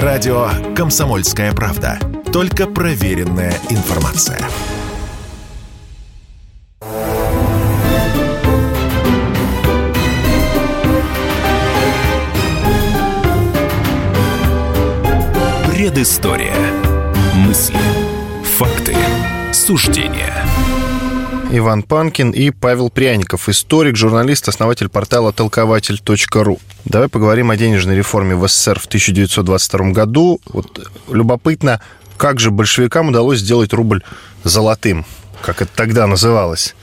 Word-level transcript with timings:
Радио 0.00 0.48
«Комсомольская 0.74 1.52
правда». 1.52 1.98
Только 2.32 2.66
проверенная 2.66 3.52
информация. 3.68 4.38
Предыстория. 15.70 16.54
Мысли. 17.34 17.76
Факты. 18.56 18.96
Суждения. 19.52 20.42
Иван 21.50 21.82
Панкин 21.82 22.30
и 22.30 22.48
Павел 22.50 22.88
Пряников, 22.88 23.50
историк, 23.50 23.96
журналист, 23.96 24.48
основатель 24.48 24.88
портала 24.88 25.34
толкователь.ру. 25.34 26.58
Давай 26.84 27.08
поговорим 27.08 27.50
о 27.50 27.56
денежной 27.56 27.96
реформе 27.96 28.34
в 28.34 28.46
СССР 28.48 28.78
в 28.78 28.86
1922 28.86 29.92
году. 29.92 30.40
Вот 30.46 30.90
любопытно, 31.08 31.80
как 32.16 32.40
же 32.40 32.50
большевикам 32.50 33.08
удалось 33.08 33.38
сделать 33.38 33.72
рубль 33.72 34.02
золотым, 34.42 35.06
как 35.42 35.62
это 35.62 35.70
тогда 35.74 36.06
называлось. 36.06 36.74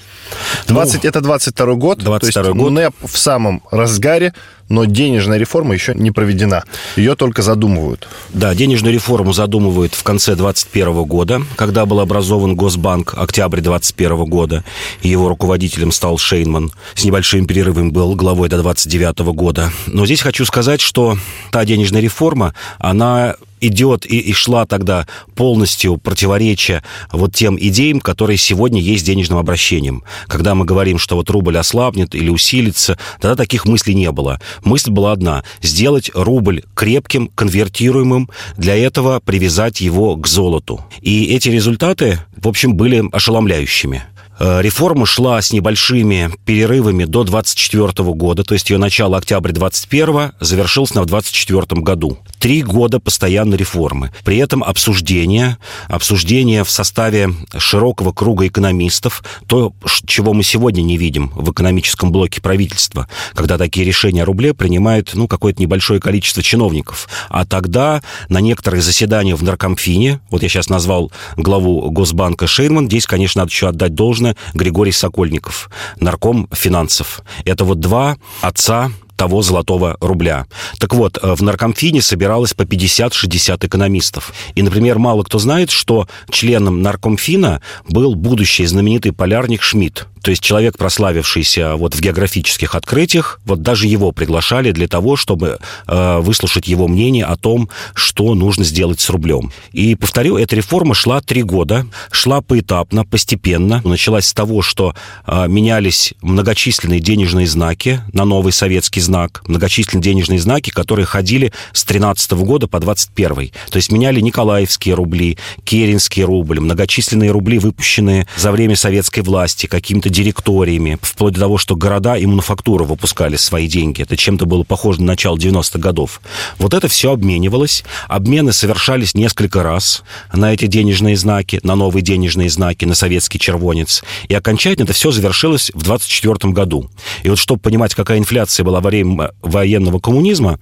20, 0.68 1.04
ну, 1.04 1.10
это 1.10 1.22
22 1.22 1.74
год, 1.76 2.00
22 2.00 2.20
то 2.20 2.48
есть 2.50 2.58
год. 2.58 2.72
НЭП 2.72 2.96
в 3.04 3.18
самом 3.18 3.62
разгаре, 3.72 4.34
но 4.70 4.86
денежная 4.86 5.38
реформа 5.38 5.74
еще 5.74 5.94
не 5.96 6.12
проведена. 6.12 6.64
Ее 6.96 7.16
только 7.16 7.42
задумывают. 7.42 8.08
Да, 8.30 8.54
денежную 8.54 8.94
реформу 8.94 9.34
задумывают 9.34 9.94
в 9.96 10.04
конце 10.04 10.36
2021 10.36 11.04
года, 11.04 11.42
когда 11.56 11.86
был 11.86 12.00
образован 12.00 12.56
Госбанк, 12.56 13.16
октябрь 13.18 13.62
2021 13.62 14.26
года, 14.26 14.64
и 15.02 15.10
его 15.10 15.28
руководителем 15.28 15.92
стал 15.92 16.18
Шейнман. 16.18 16.72
С 16.94 17.04
небольшим 17.04 17.48
перерывом 17.48 17.92
был 17.92 18.16
главой 18.16 18.48
до 18.50 18.60
29 18.60 19.20
года. 19.34 19.72
Но 19.88 20.06
здесь 20.06 20.22
хочу 20.22 20.46
сказать, 20.46 20.82
что 20.82 21.18
та 21.52 21.66
денежная 21.66 22.02
реформа, 22.02 22.54
она 22.78 23.36
идет 23.62 24.06
и, 24.06 24.20
и 24.20 24.34
шла 24.34 24.66
тогда 24.66 25.08
полностью 25.36 25.98
противоречия 25.98 26.84
вот 27.12 27.34
тем 27.36 27.58
идеям, 27.60 28.00
которые 28.00 28.38
сегодня 28.38 28.82
есть 28.82 29.06
денежным 29.06 29.40
обращением. 29.40 30.04
Когда 30.28 30.56
мы 30.56 30.66
говорим, 30.66 30.98
что 30.98 31.16
вот 31.16 31.30
рубль 31.30 31.58
ослабнет 31.58 32.16
или 32.16 32.30
усилится, 32.30 32.98
тогда 33.20 33.36
таких 33.36 33.66
мыслей 33.66 33.96
не 33.96 34.12
было. 34.12 34.40
Мысль 34.64 34.92
была 34.92 35.12
одна– 35.12 35.44
сделать 35.62 36.12
рубль 36.14 36.64
крепким, 36.74 37.28
конвертируемым, 37.36 38.30
для 38.58 38.76
этого 38.76 39.20
привязать 39.20 39.82
его 39.82 40.16
к 40.16 40.28
золоту. 40.28 40.82
И 41.02 41.26
эти 41.36 41.50
результаты, 41.50 42.20
в 42.36 42.48
общем, 42.48 42.76
были 42.76 43.04
ошеломляющими. 43.12 44.04
Э, 44.40 44.62
реформа 44.62 45.06
шла 45.06 45.42
с 45.42 45.52
небольшими 45.52 46.32
перерывами 46.46 47.04
до 47.04 47.24
24 47.24 47.92
года, 48.14 48.44
то 48.44 48.54
есть 48.54 48.70
ее 48.70 48.78
начало 48.78 49.18
октября 49.18 49.54
21 49.54 50.32
завершилось 50.40 50.94
на 50.94 51.04
в 51.04 51.08
24 51.08 51.82
году. 51.82 52.18
Три 52.40 52.64
года 52.64 53.00
постоянной 53.00 53.58
реформы. 53.58 54.12
При 54.24 54.38
этом 54.38 54.64
обсуждение, 54.64 55.58
обсуждение 55.88 56.64
в 56.64 56.70
составе 56.70 57.34
широкого 57.58 58.14
круга 58.14 58.48
экономистов, 58.48 59.24
то, 59.48 59.74
чего 60.06 60.34
мы 60.34 60.44
сегодня 60.44 60.82
не 60.82 60.98
видим 60.98 61.32
в 61.36 61.52
экономическом 61.52 62.12
блоке 62.12 62.42
правительства, 62.42 63.08
когда 63.34 63.58
такие 63.58 63.86
решения 63.86 64.24
о 64.24 64.26
рубле 64.26 64.54
принимают 64.54 65.12
ну, 65.16 65.28
какое-то 65.28 65.62
небольшое 65.62 66.00
количество 66.00 66.42
чиновников. 66.42 67.10
А 67.30 67.46
тогда 67.46 68.02
на 68.30 68.40
некоторые 68.40 68.82
заседания 68.82 69.36
в 69.36 69.44
Наркомфине, 69.44 70.22
вот 70.30 70.42
я 70.42 70.50
сейчас 70.50 70.70
назвал 70.70 71.12
главу 71.36 71.92
Госбанка 71.92 72.48
Шейнман, 72.48 72.88
здесь, 72.88 73.06
конечно, 73.06 73.42
надо 73.42 73.52
еще 73.52 73.68
отдать 73.68 73.96
должное 73.96 74.38
Григорий 74.54 74.94
Сокольников, 74.94 75.70
нарком 76.00 76.48
финансов. 76.54 77.22
Это 77.44 77.66
вот 77.66 77.80
два 77.80 78.18
отца 78.42 78.92
того 79.20 79.42
золотого 79.42 79.98
рубля. 80.00 80.46
Так 80.80 80.94
вот, 80.94 81.20
э, 81.22 81.36
в 81.36 81.44
Наркомфине 81.44 82.02
собиралось 82.02 82.54
по 82.54 82.64
50-60 82.64 83.66
экономистов. 83.66 84.34
И, 84.56 84.62
например, 84.62 84.98
мало 84.98 85.24
кто 85.24 85.40
знает, 85.40 85.72
что 85.72 86.08
членом 86.32 86.82
Наркомфина 86.82 87.62
был 87.90 88.16
будущий 88.16 88.66
знаменитый 88.66 89.12
полярник 89.12 89.62
Шмидт. 89.62 90.08
То 90.22 90.32
есть 90.32 90.44
человек, 90.44 90.78
прославившийся 90.78 91.76
вот 91.76 91.96
в 91.96 92.02
географических 92.02 92.76
открытиях, 92.76 93.40
вот 93.46 93.62
даже 93.62 93.88
его 93.88 94.12
приглашали 94.12 94.72
для 94.72 94.88
того, 94.88 95.16
чтобы 95.16 95.60
э, 95.88 96.18
выслушать 96.20 96.68
его 96.68 96.88
мнение 96.88 97.26
о 97.26 97.38
том, 97.38 97.70
что 97.94 98.34
нужно 98.36 98.64
сделать 98.64 99.00
с 99.00 99.10
рублем. 99.10 99.52
И, 99.72 99.96
повторю, 99.96 100.38
эта 100.38 100.56
реформа 100.56 100.94
шла 100.94 101.22
три 101.22 101.44
года, 101.44 101.86
шла 102.12 102.42
поэтапно, 102.42 103.06
постепенно. 103.06 103.82
Началась 103.84 104.28
с 104.28 104.34
того, 104.34 104.62
что 104.62 104.94
э, 105.26 105.48
менялись 105.48 106.14
многочисленные 106.22 107.00
денежные 107.00 107.48
знаки 107.48 108.02
на 108.14 108.26
новый 108.26 108.52
советский 108.52 109.02
знак, 109.10 109.42
многочисленные 109.48 110.04
денежные 110.04 110.40
знаки, 110.40 110.70
которые 110.70 111.08
ходили 111.08 111.52
с 111.74 111.84
13 111.84 112.34
года 112.34 112.68
по 112.68 112.80
21 112.80 113.50
То 113.72 113.78
есть 113.78 113.92
меняли 113.92 114.22
николаевские 114.22 114.94
рубли, 114.94 115.40
керенский 115.64 116.24
рубль, 116.24 116.60
многочисленные 116.60 117.32
рубли, 117.32 117.58
выпущенные 117.58 118.28
за 118.38 118.52
время 118.52 118.76
советской 118.76 119.22
власти 119.22 119.66
какими-то 119.66 120.10
директориями, 120.10 121.00
вплоть 121.02 121.34
до 121.34 121.40
того, 121.40 121.58
что 121.58 121.76
города 121.76 122.18
и 122.18 122.26
мануфактура 122.28 122.84
выпускали 122.84 123.36
свои 123.36 123.68
деньги. 123.68 124.04
Это 124.04 124.16
чем-то 124.16 124.46
было 124.46 124.64
похоже 124.64 125.02
на 125.02 125.08
начало 125.08 125.38
90-х 125.38 125.80
годов. 125.80 126.22
Вот 126.60 126.76
это 126.76 126.88
все 126.88 127.12
обменивалось. 127.12 127.84
Обмены 128.08 128.54
совершались 128.54 129.16
несколько 129.16 129.64
раз 129.64 130.04
на 130.32 130.54
эти 130.54 130.68
денежные 130.68 131.18
знаки, 131.18 131.60
на 131.64 131.76
новые 131.76 132.04
денежные 132.04 132.52
знаки, 132.52 132.86
на 132.86 132.94
советский 132.94 133.40
червонец. 133.40 134.04
И 134.28 134.36
окончательно 134.36 134.84
это 134.84 134.94
все 134.94 135.10
завершилось 135.10 135.72
в 135.74 135.82
24 135.82 136.54
году. 136.54 136.92
И 137.24 137.30
вот 137.30 137.40
чтобы 137.40 137.60
понимать, 137.60 137.96
какая 137.96 138.20
инфляция 138.20 138.64
была 138.64 138.82
во 138.82 138.90
время 138.90 138.99
военного 139.04 140.00
коммунизма, 140.00 140.60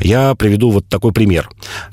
я 0.00 0.34
приведу 0.34 0.70
вот 0.70 0.88
такой 0.88 1.12
пример. 1.12 1.48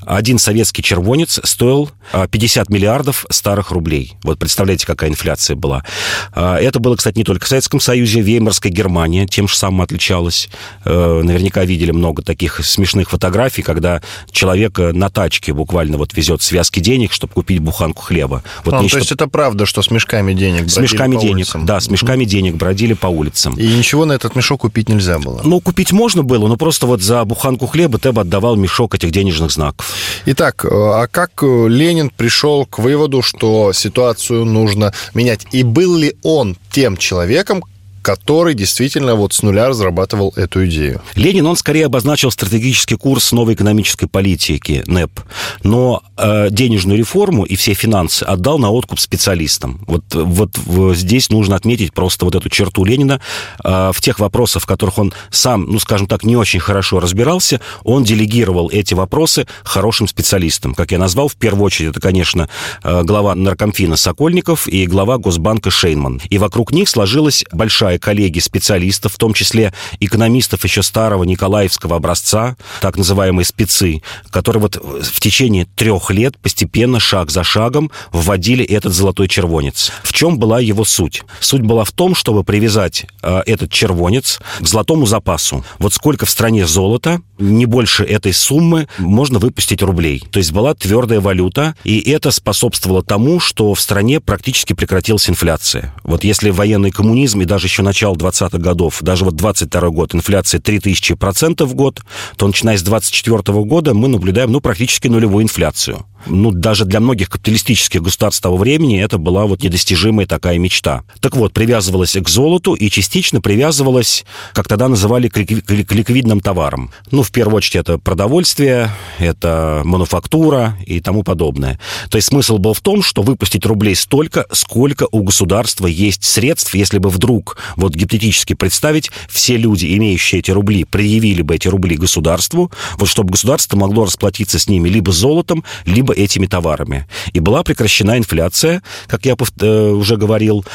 Один 0.05 0.39
советский 0.39 0.83
червонец 0.83 1.39
стоил 1.43 1.91
50 2.29 2.69
а, 2.69 2.73
миллиардов 2.73 3.25
старых 3.29 3.71
рублей. 3.71 4.13
Вот 4.23 4.39
представляете, 4.39 4.85
какая 4.85 5.09
инфляция 5.09 5.55
была. 5.55 5.83
А, 6.31 6.57
это 6.57 6.79
было, 6.79 6.95
кстати, 6.95 7.17
не 7.17 7.23
только 7.23 7.45
в 7.45 7.47
Советском 7.47 7.79
Союзе, 7.79 8.21
Веймарская 8.21 8.71
Германия 8.71 9.25
тем 9.27 9.47
же 9.47 9.55
самым 9.55 9.81
отличалась. 9.81 10.49
Э, 10.85 11.21
наверняка 11.23 11.63
видели 11.65 11.91
много 11.91 12.23
таких 12.23 12.63
смешных 12.63 13.09
фотографий, 13.09 13.61
когда 13.61 14.01
человек 14.31 14.79
на 14.79 15.09
тачке 15.09 15.53
буквально 15.53 15.97
вот 15.97 16.13
везет 16.13 16.41
связки 16.41 16.79
денег, 16.79 17.13
чтобы 17.13 17.33
купить 17.33 17.59
буханку 17.59 18.01
хлеба. 18.01 18.43
Вот 18.63 18.73
а, 18.73 18.81
нечто... 18.81 18.97
То 18.97 19.01
есть 19.01 19.11
это 19.11 19.27
правда, 19.27 19.65
что 19.65 19.81
с 19.81 19.91
мешками 19.91 20.33
денег 20.33 20.69
С 20.69 20.77
мешками 20.77 21.15
денег, 21.17 21.35
улицам. 21.35 21.65
да, 21.65 21.79
с 21.79 21.89
мешками 21.89 22.25
денег 22.25 22.55
бродили 22.55 22.93
по 22.93 23.07
улицам. 23.07 23.55
И 23.55 23.65
ничего 23.67 24.05
на 24.05 24.13
этот 24.13 24.35
мешок 24.35 24.61
купить 24.61 24.89
нельзя 24.89 25.19
было? 25.19 25.41
Ну, 25.43 25.59
купить 25.73 25.91
можно 25.91 26.21
было, 26.21 26.47
но 26.47 26.55
просто 26.55 26.85
вот 26.85 27.01
за 27.01 27.25
буханку 27.25 27.65
хлеба 27.65 27.97
ты 27.97 28.11
бы 28.11 28.21
отдавал 28.21 28.55
мешок 28.55 28.93
этих 28.93 29.09
денежных 29.09 29.49
знаков. 29.49 29.91
Итак, 30.27 30.63
э, 30.63 30.69
а 30.71 31.07
как 31.07 31.31
э, 31.41 31.67
Ленин 31.67 32.11
пришел 32.11 32.67
к 32.67 32.77
выводу, 32.77 33.23
что 33.23 33.73
ситуацию 33.73 34.45
нужно 34.45 34.93
менять? 35.15 35.47
И 35.51 35.63
был 35.63 35.95
ли 35.95 36.15
он 36.21 36.57
тем 36.69 36.95
человеком, 36.95 37.63
который 38.03 38.53
действительно 38.53 39.15
вот 39.15 39.33
с 39.33 39.41
нуля 39.41 39.69
разрабатывал 39.69 40.33
эту 40.35 40.65
идею. 40.67 41.01
Ленин, 41.15 41.47
он 41.47 41.55
скорее 41.55 41.85
обозначил 41.85 42.29
стратегический 42.31 42.95
курс 42.95 43.31
новой 43.31 43.55
экономической 43.55 44.07
политики, 44.07 44.83
НЭП, 44.85 45.21
но 45.63 46.03
э, 46.17 46.49
денежную 46.51 46.99
реформу 46.99 47.45
и 47.45 47.55
все 47.55 47.73
финансы 47.73 48.23
отдал 48.23 48.59
на 48.59 48.71
откуп 48.71 48.99
специалистам. 48.99 49.79
Вот, 49.87 50.03
вот, 50.13 50.51
здесь 50.95 51.29
нужно 51.29 51.55
отметить 51.55 51.93
просто 51.93 52.25
вот 52.25 52.35
эту 52.35 52.49
черту 52.49 52.83
Ленина. 52.83 53.21
Э, 53.63 53.91
в 53.93 54.01
тех 54.01 54.19
вопросах, 54.19 54.63
в 54.63 54.65
которых 54.65 54.97
он 54.97 55.13
сам, 55.31 55.63
ну, 55.63 55.79
скажем 55.79 56.07
так, 56.07 56.25
не 56.25 56.35
очень 56.35 56.59
хорошо 56.59 56.99
разбирался, 56.99 57.61
он 57.83 58.03
делегировал 58.03 58.69
эти 58.69 58.93
вопросы 58.93 59.47
хорошим 59.63 60.09
специалистам. 60.09 60.75
Как 60.75 60.91
я 60.91 60.97
назвал, 60.97 61.29
в 61.29 61.37
первую 61.37 61.63
очередь, 61.63 61.91
это, 61.91 62.01
конечно, 62.01 62.49
э, 62.83 63.03
глава 63.03 63.33
наркомфина 63.33 63.95
Сокольников 63.95 64.67
и 64.67 64.85
глава 64.87 65.17
Госбанка 65.17 65.71
Шейнман. 65.71 66.19
И 66.29 66.37
вокруг 66.37 66.73
них 66.73 66.89
сложилась 66.89 67.45
большая 67.53 67.92
коллегия 67.99 68.41
специалистов, 68.41 69.13
в 69.13 69.17
том 69.17 69.33
числе 69.33 69.73
экономистов 69.99 70.63
еще 70.63 70.83
старого 70.83 71.23
Николаевского 71.23 71.95
образца, 71.95 72.55
так 72.81 72.97
называемые 72.97 73.45
спецы, 73.45 74.01
которые 74.29 74.61
вот 74.61 74.75
в 74.75 75.19
течение 75.19 75.65
трех 75.75 76.11
лет 76.11 76.37
постепенно, 76.37 76.99
шаг 76.99 77.31
за 77.31 77.43
шагом, 77.43 77.91
вводили 78.11 78.65
этот 78.65 78.93
золотой 78.93 79.27
червонец. 79.27 79.91
В 80.03 80.13
чем 80.13 80.37
была 80.37 80.59
его 80.59 80.85
суть? 80.85 81.23
Суть 81.39 81.61
была 81.61 81.83
в 81.83 81.91
том, 81.91 82.15
чтобы 82.15 82.43
привязать 82.43 83.05
э, 83.21 83.41
этот 83.45 83.71
червонец 83.71 84.39
к 84.59 84.67
золотому 84.67 85.05
запасу. 85.05 85.63
Вот 85.79 85.93
сколько 85.93 86.25
в 86.25 86.29
стране 86.29 86.65
золота, 86.67 87.21
не 87.37 87.65
больше 87.65 88.03
этой 88.03 88.33
суммы 88.33 88.87
можно 88.97 89.39
выпустить 89.39 89.81
рублей. 89.81 90.23
То 90.31 90.39
есть 90.39 90.51
была 90.51 90.73
твердая 90.73 91.19
валюта, 91.19 91.75
и 91.83 91.99
это 91.99 92.31
способствовало 92.31 93.03
тому, 93.03 93.39
что 93.39 93.73
в 93.73 93.79
стране 93.79 94.19
практически 94.19 94.73
прекратилась 94.73 95.29
инфляция. 95.29 95.93
Вот 96.03 96.23
если 96.23 96.49
военный 96.49 96.91
коммунизм 96.91 97.41
и 97.41 97.45
даже 97.45 97.67
еще 97.67 97.82
начала 97.83 98.15
20-х 98.15 98.57
годов, 98.57 98.99
даже 99.01 99.25
вот 99.25 99.35
22 99.35 99.89
год, 99.89 100.15
инфляция 100.15 100.59
3000% 100.59 101.65
в 101.65 101.75
год, 101.75 102.01
то 102.37 102.47
начиная 102.47 102.77
с 102.77 102.81
24 102.81 103.41
года 103.63 103.93
мы 103.93 104.07
наблюдаем, 104.07 104.51
ну, 104.51 104.61
практически 104.61 105.07
нулевую 105.07 105.43
инфляцию. 105.43 106.05
Ну, 106.27 106.51
даже 106.51 106.85
для 106.85 106.99
многих 106.99 107.29
капиталистических 107.29 108.01
государств 108.01 108.41
того 108.41 108.57
времени 108.57 109.01
это 109.01 109.17
была 109.17 109.45
вот 109.45 109.63
недостижимая 109.63 110.25
такая 110.25 110.57
мечта. 110.57 111.03
Так 111.19 111.35
вот, 111.35 111.53
привязывалась 111.53 112.15
к 112.15 112.29
золоту 112.29 112.73
и 112.73 112.89
частично 112.89 113.41
привязывалась, 113.41 114.25
как 114.53 114.67
тогда 114.67 114.87
называли, 114.87 115.27
к 115.27 115.37
ликвидным 115.37 116.39
товарам. 116.39 116.91
Ну, 117.11 117.23
в 117.23 117.31
первую 117.31 117.57
очередь, 117.57 117.75
это 117.77 117.97
продовольствие, 117.97 118.89
это 119.19 119.81
мануфактура 119.83 120.77
и 120.85 120.99
тому 120.99 121.23
подобное. 121.23 121.79
То 122.09 122.17
есть 122.17 122.29
смысл 122.29 122.57
был 122.57 122.73
в 122.73 122.81
том, 122.81 123.03
что 123.03 123.21
выпустить 123.21 123.65
рублей 123.65 123.95
столько, 123.95 124.45
сколько 124.51 125.07
у 125.11 125.23
государства 125.23 125.87
есть 125.87 126.23
средств, 126.23 126.73
если 126.73 126.97
бы 126.97 127.09
вдруг, 127.09 127.57
вот 127.75 127.95
гипотетически 127.95 128.53
представить, 128.53 129.11
все 129.29 129.57
люди, 129.57 129.95
имеющие 129.97 130.39
эти 130.39 130.51
рубли, 130.51 130.83
предъявили 130.83 131.41
бы 131.41 131.55
эти 131.55 131.67
рубли 131.67 131.95
государству, 131.95 132.71
вот 132.97 133.09
чтобы 133.09 133.31
государство 133.31 133.77
могло 133.77 134.05
расплатиться 134.05 134.59
с 134.59 134.67
ними 134.67 134.89
либо 134.89 135.11
золотом, 135.11 135.63
либо 135.85 136.12
этими 136.13 136.45
товарами. 136.45 137.07
И 137.33 137.39
была 137.39 137.63
прекращена 137.63 138.17
инфляция, 138.17 138.81
как 139.07 139.25
я 139.25 139.35
э, 139.35 139.89
уже 139.91 140.17
говорил. 140.17 140.65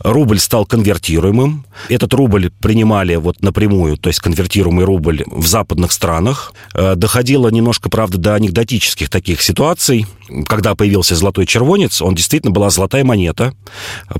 Рубль 0.00 0.38
стал 0.38 0.66
конвертируемым. 0.66 1.64
Этот 1.88 2.14
рубль 2.14 2.50
принимали 2.60 3.16
вот 3.16 3.42
напрямую, 3.42 3.96
то 3.96 4.08
есть 4.08 4.20
конвертируемый 4.20 4.84
рубль 4.84 5.24
в 5.26 5.46
западных 5.46 5.92
странах. 5.92 6.52
Э, 6.74 6.94
доходило 6.96 7.48
немножко, 7.48 7.90
правда, 7.90 8.18
до 8.18 8.34
анекдотических 8.34 9.08
таких 9.08 9.42
ситуаций. 9.42 10.06
Когда 10.46 10.74
появился 10.74 11.14
золотой 11.14 11.46
червонец, 11.46 12.00
он 12.00 12.14
действительно 12.14 12.52
была 12.52 12.70
золотая 12.70 13.04
монета, 13.04 13.54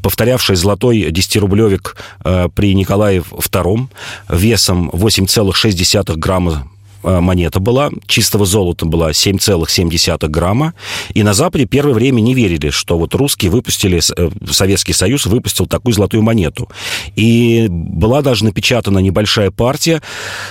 повторявшая 0.02 0.56
золотой 0.56 1.10
10-рублевик 1.10 1.96
э, 2.24 2.48
при 2.54 2.74
Николае 2.74 3.20
II 3.20 3.88
весом 4.28 4.90
8,6 4.90 6.16
грамма 6.16 6.68
монета 7.20 7.60
была, 7.60 7.90
чистого 8.06 8.46
золота 8.46 8.86
была 8.86 9.10
7,7 9.10 10.28
грамма. 10.28 10.74
И 11.12 11.22
на 11.22 11.34
Западе 11.34 11.66
первое 11.66 11.94
время 11.94 12.20
не 12.20 12.34
верили, 12.34 12.70
что 12.70 12.98
вот 12.98 13.14
русские 13.14 13.50
выпустили, 13.50 14.00
э, 14.16 14.30
Советский 14.50 14.92
Союз 14.92 15.26
выпустил 15.26 15.66
такую 15.66 15.94
золотую 15.94 16.22
монету. 16.22 16.68
И 17.16 17.66
была 17.68 18.22
даже 18.22 18.44
напечатана 18.44 18.98
небольшая 18.98 19.50
партия 19.50 20.02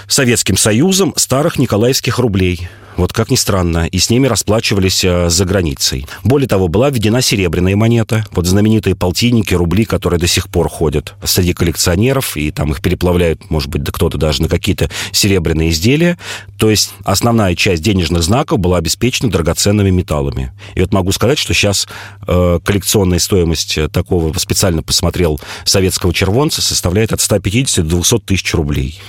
Советским 0.07 0.57
Союзом 0.57 1.13
старых 1.15 1.57
николаевских 1.57 2.19
рублей– 2.19 2.67
вот 2.97 3.13
как 3.13 3.29
ни 3.29 3.35
странно, 3.35 3.87
и 3.87 3.97
с 3.99 4.09
ними 4.09 4.27
расплачивались 4.27 5.03
э, 5.03 5.29
за 5.29 5.45
границей. 5.45 6.05
Более 6.23 6.47
того, 6.47 6.67
была 6.67 6.89
введена 6.89 7.21
серебряная 7.21 7.75
монета, 7.75 8.25
вот 8.31 8.45
знаменитые 8.45 8.95
полтинники, 8.95 9.53
рубли, 9.53 9.85
которые 9.85 10.19
до 10.19 10.27
сих 10.27 10.49
пор 10.49 10.69
ходят 10.69 11.15
среди 11.23 11.53
коллекционеров, 11.53 12.37
и 12.37 12.51
там 12.51 12.71
их 12.71 12.81
переплавляют, 12.81 13.49
может 13.49 13.69
быть, 13.69 13.83
да 13.83 13.91
кто-то 13.91 14.17
даже 14.17 14.41
на 14.41 14.49
какие-то 14.49 14.89
серебряные 15.11 15.71
изделия. 15.71 16.17
То 16.57 16.69
есть 16.69 16.93
основная 17.03 17.55
часть 17.55 17.81
денежных 17.81 18.23
знаков 18.23 18.59
была 18.59 18.77
обеспечена 18.77 19.31
драгоценными 19.31 19.89
металлами. 19.89 20.51
И 20.75 20.81
вот 20.81 20.93
могу 20.93 21.11
сказать, 21.11 21.37
что 21.37 21.53
сейчас 21.53 21.87
э, 22.27 22.59
коллекционная 22.63 23.19
стоимость 23.19 23.79
такого, 23.91 24.37
специально 24.37 24.83
посмотрел, 24.83 25.39
советского 25.65 26.13
червонца 26.13 26.61
составляет 26.61 27.13
от 27.13 27.21
150 27.21 27.87
до 27.87 27.95
200 27.95 28.19
тысяч 28.19 28.53
рублей. 28.53 28.99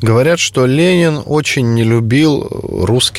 Говорят, 0.00 0.38
что 0.38 0.66
Ленин 0.66 1.20
очень 1.24 1.74
не 1.74 1.82
любил 1.82 2.48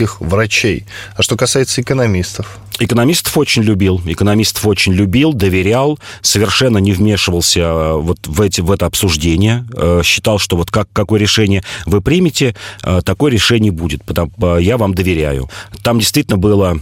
русских 0.05 0.21
врачей. 0.21 0.85
А 1.15 1.21
что 1.21 1.35
касается 1.35 1.81
экономистов? 1.81 2.59
Экономистов 2.79 3.37
очень 3.37 3.63
любил, 3.63 4.01
экономистов 4.05 4.67
очень 4.67 4.93
любил, 4.93 5.33
доверял, 5.33 5.97
совершенно 6.21 6.77
не 6.79 6.91
вмешивался 6.91 7.59
э, 7.59 7.93
вот 7.93 8.27
в, 8.27 8.41
эти, 8.41 8.61
в 8.61 8.71
это 8.71 8.85
обсуждение, 8.85 9.65
э, 9.73 10.01
считал, 10.03 10.39
что 10.39 10.57
вот 10.57 10.71
как, 10.71 10.87
какое 10.91 11.19
решение 11.19 11.63
вы 11.85 12.01
примете, 12.01 12.53
э, 12.83 13.01
такое 13.03 13.31
решение 13.31 13.71
будет, 13.71 14.03
потому 14.03 14.57
я 14.59 14.77
вам 14.77 14.93
доверяю. 14.93 15.49
Там 15.83 15.99
действительно 15.99 16.37
было 16.37 16.79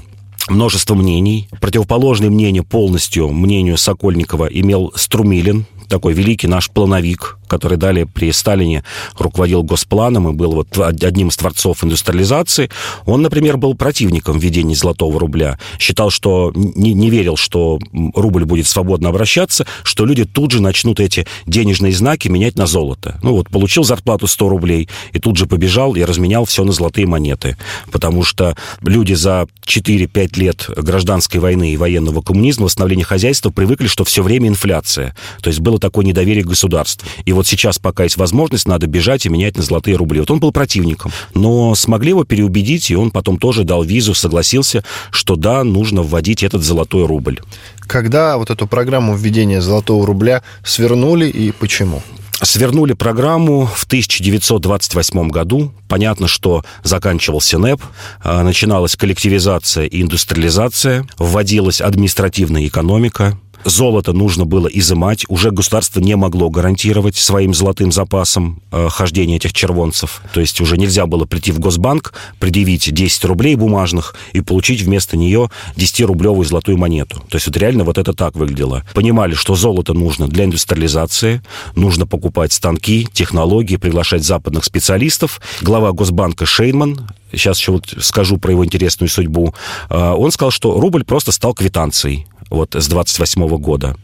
множество 0.50 0.96
мнений. 0.96 1.48
Противоположное 1.62 2.30
мнение 2.30 2.64
полностью 2.64 3.30
мнению 3.30 3.78
Сокольникова 3.78 4.48
имел 4.48 4.92
Струмилин, 4.96 5.66
такой 5.88 6.14
великий 6.14 6.48
наш 6.48 6.72
плановик, 6.72 7.38
который 7.54 7.78
далее 7.78 8.08
при 8.08 8.32
Сталине 8.32 8.84
руководил 9.16 9.62
госпланом 9.62 10.28
и 10.28 10.34
был 10.34 10.54
вот 10.54 10.76
одним 10.80 11.28
из 11.28 11.38
творцов 11.38 11.84
индустриализации, 11.84 12.72
он, 13.06 13.22
например, 13.22 13.58
был 13.58 13.76
противником 13.76 14.40
введения 14.40 14.74
золотого 14.74 15.20
рубля. 15.20 15.60
Считал, 15.78 16.10
что 16.10 16.52
не, 16.56 16.96
не 16.96 17.12
верил, 17.12 17.38
что 17.38 17.78
рубль 18.16 18.46
будет 18.46 18.66
свободно 18.66 19.10
обращаться, 19.10 19.68
что 19.84 20.04
люди 20.04 20.26
тут 20.26 20.50
же 20.50 20.64
начнут 20.64 21.00
эти 21.00 21.28
денежные 21.46 21.94
знаки 21.94 22.28
менять 22.28 22.58
на 22.58 22.66
золото. 22.66 23.20
Ну 23.22 23.34
вот, 23.34 23.50
получил 23.50 23.84
зарплату 23.84 24.26
100 24.26 24.50
рублей 24.50 24.90
и 25.12 25.20
тут 25.20 25.38
же 25.38 25.46
побежал 25.46 25.94
и 25.94 26.02
разменял 26.02 26.46
все 26.46 26.64
на 26.64 26.72
золотые 26.72 27.06
монеты. 27.06 27.56
Потому 27.92 28.24
что 28.24 28.58
люди 28.82 29.14
за 29.14 29.46
4-5 29.64 30.40
лет 30.40 30.70
гражданской 30.76 31.40
войны 31.40 31.74
и 31.74 31.78
военного 31.78 32.24
коммунизма, 32.24 32.66
восстановления 32.66 33.04
хозяйства 33.04 33.52
привыкли, 33.52 33.86
что 33.86 34.04
все 34.06 34.24
время 34.24 34.48
инфляция. 34.48 35.16
То 35.44 35.50
есть 35.50 35.60
было 35.60 35.78
такое 35.78 36.04
недоверие 36.04 36.44
к 36.44 36.48
государству. 36.48 37.08
И 37.26 37.32
вот 37.32 37.43
сейчас, 37.48 37.80
пока 37.80 38.04
есть 38.04 38.18
возможность, 38.18 38.68
надо 38.68 38.88
бежать 38.88 39.26
и 39.26 39.30
менять 39.30 39.58
на 39.58 39.64
золотые 39.64 39.98
рубли. 39.98 40.20
Вот 40.20 40.32
он 40.32 40.40
был 40.40 40.52
противником. 40.52 41.12
Но 41.34 41.76
смогли 41.76 42.10
его 42.10 42.24
переубедить, 42.24 42.92
и 42.92 42.96
он 42.96 43.12
потом 43.12 43.38
тоже 43.38 43.64
дал 43.64 43.84
визу, 43.84 44.14
согласился, 44.14 44.84
что 45.12 45.36
да, 45.36 45.64
нужно 45.64 46.02
вводить 46.02 46.44
этот 46.44 46.64
золотой 46.64 47.06
рубль. 47.06 47.40
Когда 47.80 48.38
вот 48.38 48.50
эту 48.50 48.68
программу 48.68 49.16
введения 49.16 49.62
золотого 49.62 50.06
рубля 50.06 50.44
свернули 50.64 51.28
и 51.28 51.52
почему? 51.52 52.02
Свернули 52.42 52.94
программу 52.94 53.66
в 53.66 53.86
1928 53.86 55.30
году. 55.30 55.74
Понятно, 55.88 56.28
что 56.28 56.66
заканчивался 56.84 57.58
НЭП, 57.58 57.82
а, 58.22 58.44
начиналась 58.44 58.98
коллективизация 58.98 59.86
и 59.86 60.02
индустриализация, 60.02 61.08
вводилась 61.18 61.80
административная 61.80 62.68
экономика, 62.68 63.40
Золото 63.66 64.14
нужно 64.14 64.46
было 64.46 64.68
изымать. 64.68 65.26
Уже 65.30 65.52
государство 65.52 66.00
не 66.00 66.16
могло 66.16 66.50
гарантировать 66.50 67.16
своим 67.16 67.54
золотым 67.54 67.92
запасом 67.92 68.62
э, 68.72 68.90
хождение 68.90 69.38
этих 69.38 69.54
червонцев. 69.54 70.22
То 70.34 70.42
есть 70.42 70.60
уже 70.62 70.78
нельзя 70.78 71.06
было 71.06 71.26
прийти 71.26 71.52
в 71.52 71.60
Госбанк, 71.60 72.14
предъявить 72.40 72.94
10 72.94 73.26
рублей 73.26 73.56
бумажных 73.56 74.16
и 74.34 74.42
получить 74.42 74.82
вместо 74.82 75.18
нее 75.18 75.50
10-рублевую 75.76 76.46
золотую 76.46 76.78
монету. 76.78 77.24
То 77.30 77.38
есть 77.38 77.48
вот 77.48 77.58
реально 77.58 77.84
вот 77.84 77.98
это 77.98 78.14
так 78.14 78.36
выглядело. 78.36 78.84
Понимали, 78.94 79.34
что 79.34 79.56
золото 79.56 79.94
нужно 79.94 80.28
для 80.28 80.46
индустриализации, 80.46 81.42
нужно 81.76 82.06
покупать 82.06 82.52
станки, 82.52 83.08
технологии, 83.14 83.78
приглашать 83.78 84.24
западных 84.24 84.66
специалистов. 84.66 85.40
Глава 85.62 85.92
Госбанка 85.94 86.46
Шейнман 86.46 87.08
сейчас 87.38 87.60
еще 87.60 87.74
вот 87.74 87.94
скажу 88.00 88.38
про 88.38 88.52
его 88.52 88.66
интересную 88.66 89.10
судьбу, 89.10 89.54
э, 89.90 89.98
он 89.98 90.32
сказал, 90.32 90.52
что 90.52 90.80
рубль 90.80 91.04
просто 91.04 91.32
стал 91.32 91.54
квитанцией 91.54 92.28
вот 92.54 92.76
с 92.76 92.88
28 92.88 93.48
года. 93.58 93.96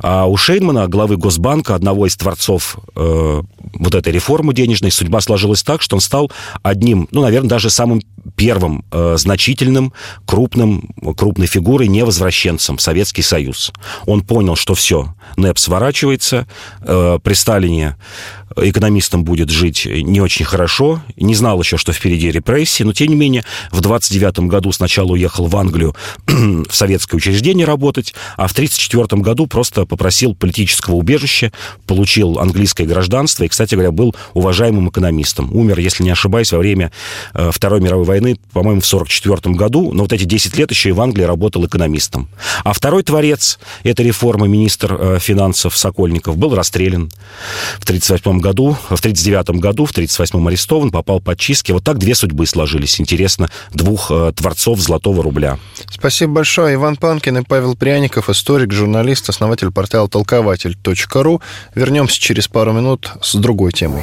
А 0.00 0.26
у 0.26 0.36
Шейнмана, 0.36 0.88
главы 0.88 1.16
Госбанка, 1.16 1.74
одного 1.74 2.06
из 2.06 2.16
творцов 2.16 2.76
э, 2.96 3.42
вот 3.74 3.94
этой 3.94 4.12
реформы 4.12 4.52
денежной, 4.52 4.90
судьба 4.90 5.20
сложилась 5.20 5.62
так, 5.62 5.80
что 5.80 5.96
он 5.96 6.00
стал 6.00 6.30
одним, 6.62 7.08
ну, 7.12 7.22
наверное, 7.22 7.48
даже 7.48 7.70
самым 7.70 8.02
первым 8.36 8.84
э, 8.90 9.16
значительным, 9.18 9.92
крупным, 10.26 10.90
крупной 11.16 11.46
фигурой 11.46 11.88
невозвращенцем 11.88 12.78
Советский 12.78 13.22
Союз. 13.22 13.72
Он 14.06 14.22
понял, 14.22 14.56
что 14.56 14.74
все, 14.74 15.14
НЭП 15.36 15.58
сворачивается, 15.58 16.46
э, 16.80 17.18
при 17.22 17.34
Сталине 17.34 17.96
экономистам 18.56 19.24
будет 19.24 19.50
жить 19.50 19.86
не 19.86 20.20
очень 20.20 20.44
хорошо, 20.44 21.02
не 21.16 21.34
знал 21.34 21.60
еще, 21.60 21.76
что 21.76 21.92
впереди 21.92 22.30
репрессии, 22.30 22.82
но, 22.82 22.92
тем 22.92 23.08
не 23.08 23.16
менее, 23.16 23.44
в 23.70 23.80
29 23.80 24.40
году 24.40 24.72
сначала 24.72 25.12
уехал 25.12 25.46
в 25.46 25.56
Англию 25.56 25.94
в 26.26 26.72
советское 26.74 27.16
учреждение 27.16 27.66
работать, 27.66 28.14
а 28.36 28.46
в 28.46 28.54
34 28.54 29.20
году 29.22 29.46
просто 29.46 29.86
попросил 29.86 30.34
политического 30.34 30.94
убежища, 30.94 31.52
получил 31.86 32.38
английское 32.38 32.84
гражданство 32.84 33.44
и, 33.44 33.48
кстати 33.48 33.74
говоря, 33.74 33.90
был 33.90 34.14
уважаемым 34.34 34.88
экономистом. 34.88 35.54
Умер, 35.54 35.78
если 35.78 36.04
не 36.04 36.10
ошибаюсь, 36.10 36.52
во 36.52 36.58
время 36.58 36.92
э, 37.34 37.50
Второй 37.52 37.80
мировой 37.80 38.04
войны, 38.04 38.13
по-моему, 38.52 38.80
в 38.80 38.86
44 38.86 39.54
году, 39.54 39.92
но 39.92 40.02
вот 40.02 40.12
эти 40.12 40.24
10 40.24 40.56
лет 40.56 40.70
еще 40.70 40.90
и 40.90 40.92
в 40.92 41.00
Англии 41.00 41.24
работал 41.24 41.64
экономистом. 41.66 42.28
А 42.64 42.72
второй 42.72 43.02
творец 43.02 43.58
этой 43.82 44.06
реформы, 44.06 44.48
министр 44.48 44.96
э, 44.98 45.18
финансов 45.20 45.76
Сокольников, 45.76 46.36
был 46.36 46.54
расстрелян 46.54 47.10
в 47.78 47.84
38 47.84 48.38
году, 48.40 48.76
в 48.88 49.00
39 49.00 49.60
году, 49.60 49.86
в 49.86 49.92
38 49.92 50.48
арестован, 50.48 50.90
попал 50.90 51.20
под 51.20 51.38
чистки. 51.38 51.72
Вот 51.72 51.84
так 51.84 51.98
две 51.98 52.14
судьбы 52.14 52.46
сложились. 52.46 53.00
Интересно, 53.00 53.50
двух 53.72 54.10
э, 54.10 54.32
творцов 54.34 54.80
золотого 54.80 55.22
рубля. 55.22 55.58
Спасибо 55.90 56.34
большое. 56.34 56.74
Иван 56.74 56.96
Панкин 56.96 57.38
и 57.38 57.42
Павел 57.42 57.76
Пряников, 57.76 58.30
историк, 58.30 58.72
журналист, 58.72 59.28
основатель 59.28 59.70
портала 59.70 60.08
толкователь.ру. 60.08 61.42
Вернемся 61.74 62.20
через 62.20 62.48
пару 62.48 62.72
минут 62.72 63.12
с 63.22 63.34
другой 63.34 63.72
темой. 63.72 64.02